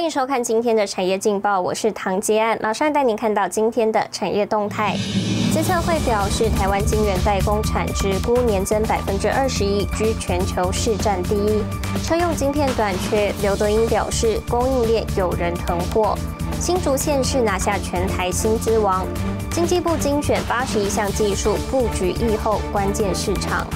[0.00, 4.96] 欢迎收看今天的产业劲报，我是唐杰安，马上带您看到今天的产业动态。
[5.52, 11.62] 资策会表示，台湾晶圆代工产值估年增百分之二十一，居全球市占第一。
[12.02, 16.16] 车用晶片短缺，刘德英表示，供应链有人囤货。
[16.58, 19.06] 新竹县市拿下全台新资王，
[19.50, 23.66] 经济部精选八十一项技术，布局疫后关键市场。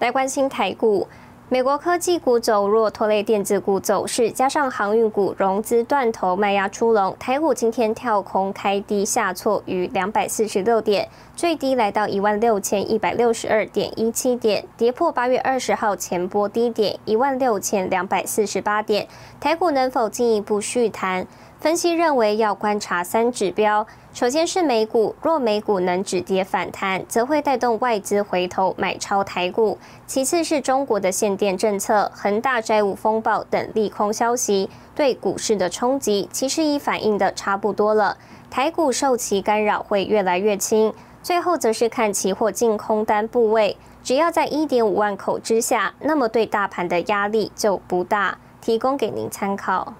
[0.00, 1.08] 来关心台股。
[1.52, 19.08] 美国科技股走弱，拖累电子股走势，加上航运股融资断头卖压出笼，台股今天跳空开低下挫逾两百四十六点，最低来到一万六千一百六十二点一七点，跌破八月二十号前波低点一万六千两百四十八点。
[19.40, 21.26] 台股能否进一步续弹？
[21.60, 23.86] 分析认为要观察三指标。
[24.14, 29.76] 首先是美股，若美股能止跌反弹，则会带动外资回头买超台股。
[30.06, 38.16] 其次是中国的限电政策、恒大债务风暴等利空消息对股市的冲击，其实已反映的差不多了。
[38.50, 40.94] 台股受其干扰会越来越轻。
[41.22, 48.38] 最后则是看期货净空单部位，只要在一点五万口之下，那么对大盘的压力就不大。
[48.62, 49.94] 提供给您参考。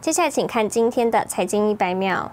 [0.00, 2.32] 接下来请看今天的财经一百秒。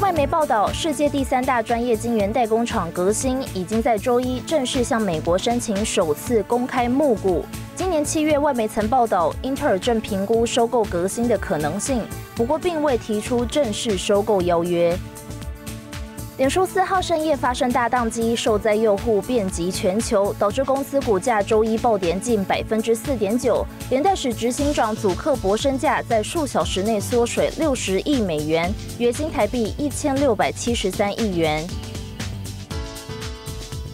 [0.00, 7.44] 外媒报道，世界第三大专业晶圆代工厂革新已经在周一正式向美国申请首次公开募股。
[7.74, 12.00] 今年七月，外媒曾报道，英特尔正评估收购革新的可能性，
[12.36, 14.96] 不过并未提出正式收购邀约。
[16.38, 31.66] 脸书四号深夜发生大宕机，受灾用户遍及全球，导致公司股价周一暴跌近百分之四点九，连带使执行长祖克伯身价在数小时内缩水六十亿美元，约新台币一千六百七十三亿元。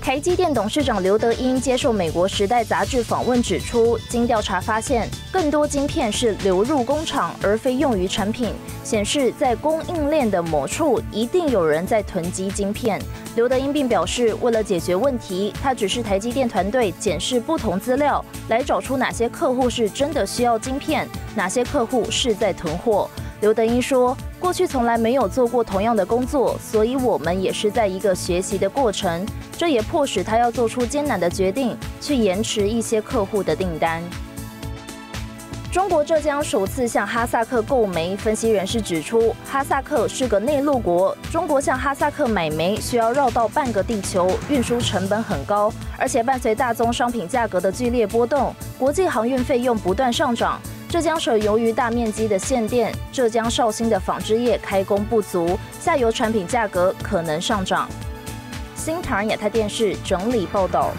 [0.09, 12.99] 台积电董事长刘德英接受美国《时代》杂志访问，指出，经调查发现，更多晶片是流入工厂，而非用于产品，显示在供应链的某处一定有人在囤积晶片。
[13.37, 23.11] 刘德英并表示，为了解决问题，他指示台积电团队检视不同资料，来找出哪些客户是真的需要晶片，哪些客户是在囤货。
[23.41, 29.25] 刘德英说：“过去从来没有做过同样的工作，所以我们也是在一个学习的过程。
[29.57, 34.03] 这也迫使他要做出艰难的决定，去延迟一些客户的订单。”
[35.71, 50.59] 中国浙江首次向哈萨克购煤，分析人士指出，哈萨克是个内陆国，中国向哈萨克买煤需要绕道半个地球，运输成本很高，而且伴随大宗商品价格的剧烈波动，国际航运费用不断上涨。
[50.89, 57.87] 浙江省由于大面积的限电，浙江绍兴的纺织业开工不足，下游产品价格可能上涨。
[58.75, 60.91] 新唐亚太电视整理报道。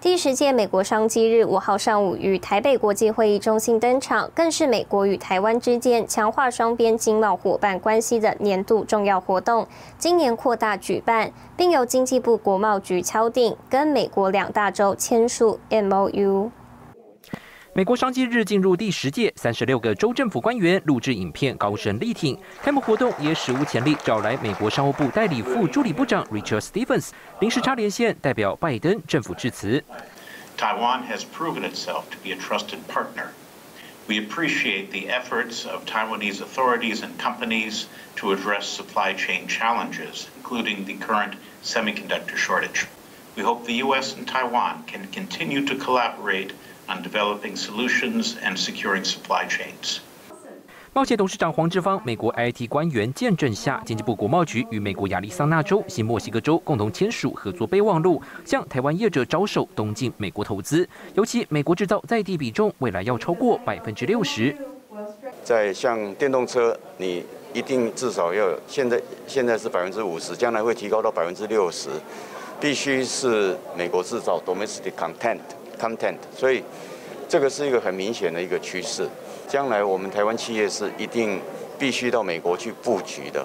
[0.00, 9.66] 第十届美国商机日五号上午于台北国际会议中心登场，更是美国与台湾之间强化双边经贸伙伴关系的年度重要活动。
[9.98, 16.50] 今年扩大举办，并由经济部国贸局敲定，跟美国两大洲签署 MOU。
[17.76, 22.38] 美国商机日进入第十届，三十六个州政府官员录制影片，高声力挺。
[22.62, 27.08] 开幕活动也史无前例，找来美国商务部代理副助理部长 Richard Stevens
[27.40, 29.82] 临时插连线，代表拜登政府致辞。
[30.56, 33.30] Taiwan has proven itself to be a trusted partner.
[34.06, 37.86] We appreciate the efforts of Taiwanese authorities and companies
[38.18, 41.32] to address supply chain challenges, including the current
[41.64, 42.86] semiconductor shortage.
[43.34, 44.14] We hope the U.S.
[44.16, 46.52] and Taiwan can continue to collaborate
[46.88, 49.98] on developing solutions and securing supply chains.
[50.92, 60.88] 贸协董事长黄志芳、美国 IT 官员见证下，经济部国贸局与美国亚利桑那州、新墨西哥州共同签署合作备忘录，向台湾业者招手东进美国投资。
[61.14, 64.56] 尤其美国制造在地比重，未来要超过百分之六十。
[65.42, 71.90] 在像电动车，你一定至少要现在现在是百分之五十，将来会提高到百分之六十，
[72.60, 75.40] 必须是美国制造 （domestic content）。
[75.74, 76.62] content，所以
[77.28, 79.08] 这个是一个很明显的一个趋势。
[79.48, 81.40] 将来我们台湾企业是一定
[81.78, 83.44] 必须到美国去布局的。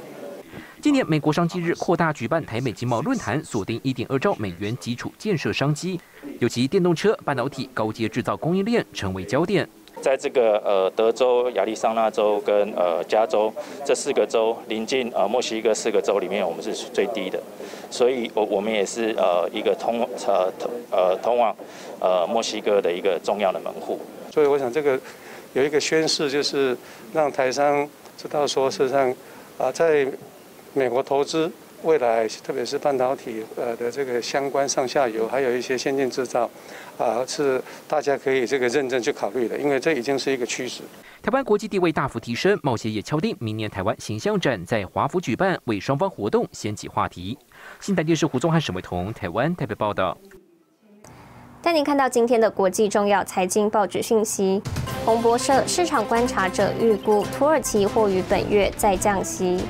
[0.81, 5.99] 今年美国商机日扩大举办台美经贸论坛，锁定一点二兆美元基础建设商机，
[6.39, 9.67] 尤其电动车、半导体、高阶制造供应链成为焦点。
[10.01, 13.53] 在这个呃德州、亚利桑那州跟呃加州
[13.85, 17.39] 这四个州临近呃墨西哥四个州里面，我们是最低的。
[17.91, 21.55] 所以，我我们也是呃一个通呃通呃通往
[21.99, 23.99] 呃墨西哥的一个重要的门户。
[24.31, 24.99] 所以，我想这个
[25.53, 26.77] 有一个宣誓，就是
[27.13, 27.87] 让台商
[28.17, 29.15] 知道说，事实上，
[29.57, 30.07] 啊，在
[30.73, 31.51] 美国投资
[31.81, 36.47] 未来，特别是半导体呃的这个相关上下游，还有一些先进制造，
[36.99, 40.83] 啊，是大家可以这个认真去考虑的，因为这已经是一个趋势。
[41.21, 47.37] 台湾国际地位大幅提升，贸协也敲定明年台湾形象展在华府举办，为双方活动掀起话题。
[47.79, 50.17] 新台电视胡宗汉、沈伟彤，台湾台北报道。
[51.61, 54.61] 带您看到今天的国际重要财经报纸讯息。
[55.05, 59.61] 彭博社市场观察者预估，土耳其或于本月再降息。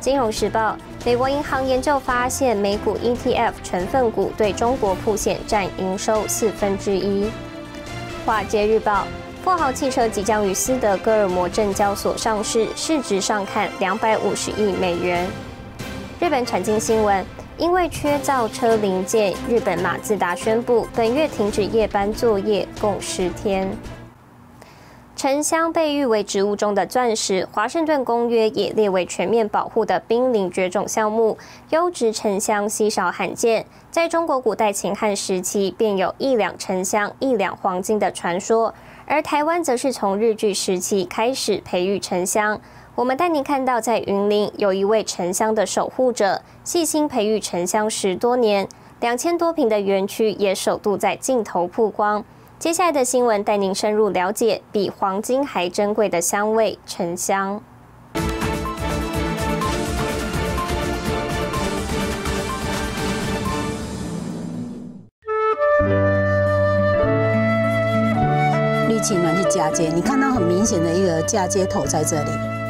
[0.00, 7.30] 金融时报，美国银行研究发现，美股 ETF 成分股对中国铺险占营收四分之一。
[8.26, 9.06] 华街日报，
[9.42, 15.26] 富豪汽车即将于斯德哥尔摩证交所上市，市值上看两百五十亿美元。
[16.20, 17.24] 日本产经新闻。
[17.56, 23.70] 因为缺造车零件，日本马自达宣布本月停止夜班作业共十天。
[25.20, 31.36] 沉香被誉为植物中的钻石，华盛顿公约也列为全面保护的濒临绝种项目。
[31.68, 38.72] 优质沉香稀少罕见，在中国古代秦汉时期便有一两沉香一两黄金的传说，
[39.04, 42.58] 而台湾则是从日据时期开始培育沉香。
[42.94, 48.66] 我们带您看到，在云林有一位沉香的守护者，细心培育沉香十多年，
[49.00, 52.24] 两千多平的园区也首度在镜头曝光。
[52.60, 57.58] 接下来的新闻带您深入了解比黄金还珍贵的香味——沉香。
[68.90, 72.59] 绿青呢是嫁接，你看到很明显的一个嫁接头在这里。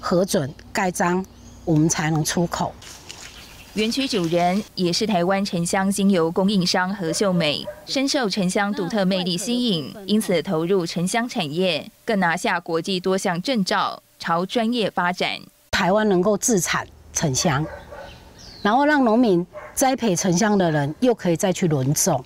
[0.00, 1.24] 核准盖章，
[1.64, 2.72] 我们才能出口。
[3.74, 15.38] 园区主人也是台湾沉香精油供应商何秀美，深受沉香独特魅力吸引，因此投入沉香产业，更拿下国际多项证照，朝专业发展。
[15.70, 17.64] 台湾能够自产沉香，
[18.62, 22.24] 然后让农民栽培沉香的人又可以再去轮种，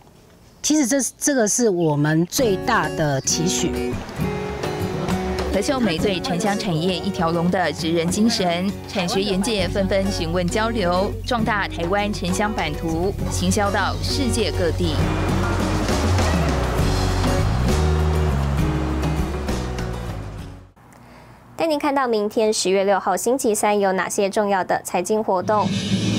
[0.62, 3.92] 其实这这个是我们最大的期许。
[5.62, 14.96] 秀美对沉香产业一条龙的职人精神，产学研界纷纷询问交流，壮大台湾沉香版图，行销到世界各地。
[21.56, 25.68] 带您看到明天十月六号星期三有哪些重要的财经活动：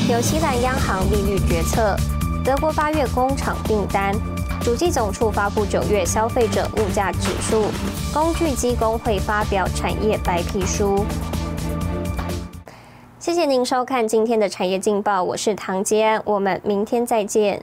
[0.07, 1.97] 纽西兰央行利率决策，
[2.45, 4.15] 德国八月工厂订单。
[4.63, 7.65] 主计总处发布九月消费者物价指数，
[8.13, 11.05] 工具机工会发表产业白皮书。
[13.19, 17.61] 谢谢您收看今天的产业劲报，我是唐杰安，我们明天再见。